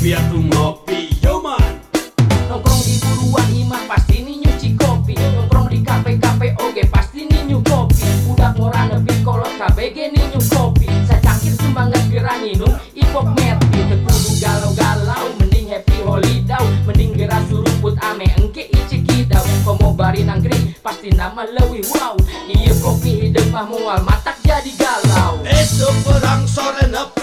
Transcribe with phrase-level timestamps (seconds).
[0.00, 1.76] ngopi atu ngopi, yo man.
[2.48, 5.12] Nongkrong di buruan imah pasti nih nyuci kopi.
[5.12, 8.08] Nongkrong di kafe-kafe oge pasti nih nyu kopi.
[8.32, 10.88] Udah ngora nepi kolot KBG nih nyu kopi.
[11.04, 16.64] Saya cangkir sumbangan gerah nginum ipok merti Tekudu galau-galau mending happy holiday.
[16.88, 19.44] Mending gerah suruput ame engke ici kidau.
[19.68, 20.24] Komo bari
[20.80, 22.16] pasti nama lewi wow.
[22.48, 25.44] Iya kopi hidup mah mual matak jadi galau.
[25.44, 27.19] Esok perang sore nepe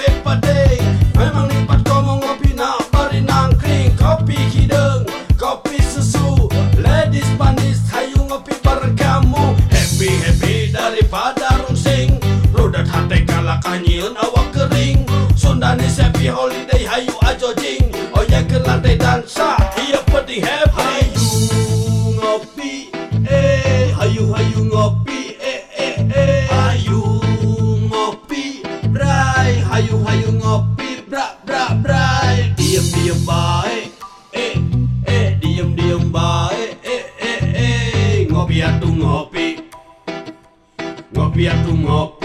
[15.88, 17.80] Sundanis happy holiday hayu ajo jing
[18.12, 20.76] Oh ya ke lantai dansa Iya penting happy.
[20.76, 21.28] Hayu
[22.20, 22.92] ngopi
[23.24, 26.44] eh Hayu hayu ngopi eh eh eh.
[26.52, 27.24] Hayu
[27.88, 33.88] ngopi bray Hayu hayu ngopi bra bra bray Diem diem baik
[34.36, 34.60] eh
[35.08, 38.16] eh Diem diem baik eh eh eh.
[38.28, 39.64] Ngopi atu ngopi
[41.16, 42.17] Ngopi atu ngopi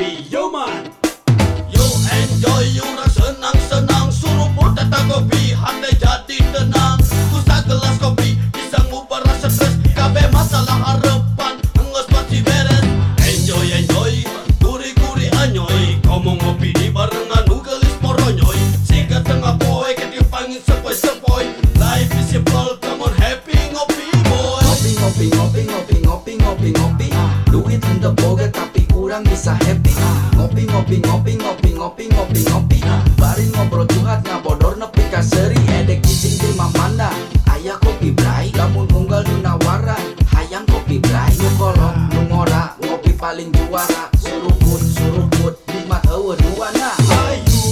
[5.13, 6.97] kopi, hati jadi tenang.
[7.29, 9.77] Kusa gelas kopi, bisa ngubah rasa stres.
[9.93, 12.84] Kabe masalah harapan, enggak pasti beres.
[13.21, 14.25] Enjoy, enjoy,
[14.65, 16.01] guri-guri anyoy.
[16.09, 18.56] Komo ngopi di barengan, nugelis moronyoy
[18.89, 21.45] Singkat tengah poe, ketipangin sepoi-sepoi.
[21.77, 24.65] Life is simple, come on happy ngopi boy.
[24.65, 27.09] Ngopi ngopi ngopi ngopi ngopi ngopi ngopi.
[27.53, 29.93] Duit ente boga tapi kurang bisa happy.
[30.41, 32.78] Ngopi ngopi ngopi ngopi ngopi ngopi ngopi.
[33.21, 34.75] Bari ngobrol curhat ngabodor
[35.22, 37.09] seri Edek cicing di mana
[37.49, 40.03] Ayah kopi bray Lamun unggal di nawaran
[40.34, 46.91] Hayang kopi bray Nu kolot nu ngora Ngopi paling juara Suruput suruput Lima ewe duana
[47.06, 47.62] Hayu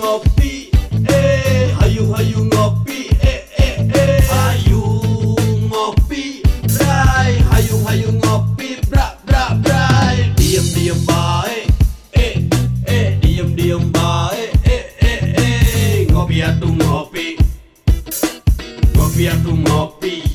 [0.00, 0.70] ngopi,
[1.12, 4.20] eh hayu hayu ngopi, eh eh eh.
[4.32, 4.80] Hayu
[5.68, 11.68] ngopi, bray hayu hayu ngopi, bra bra bray diem diem baik,
[12.16, 12.34] eh
[12.88, 13.20] eh.
[13.20, 13.99] Diem diem baik,
[19.20, 20.29] ngopi atu ngopi,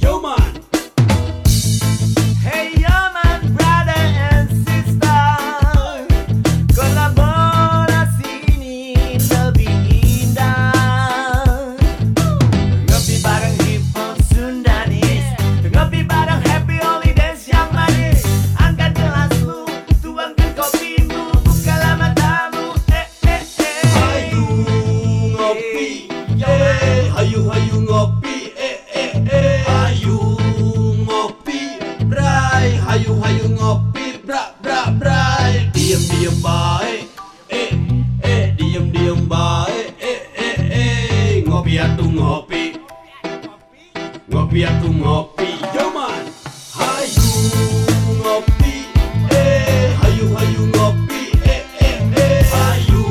[44.56, 46.24] ngopi atu ngopi, yo man,
[46.80, 47.28] hayu
[48.24, 48.88] ngopi,
[49.28, 52.40] eh hayu hayu ngopi, eh eh eh.
[52.56, 53.04] Hayu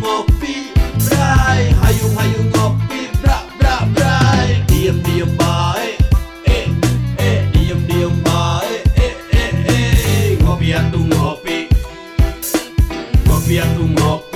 [0.00, 0.72] ngopi,
[1.04, 6.00] bray hayu hayu ngopi, bra bra bray diem diem baik,
[6.48, 6.72] eh
[7.20, 10.40] eh diem diem baik, eh eh eh.
[10.40, 11.68] Ngopi atu ngopi,
[13.28, 14.33] ngopi atu ngopi,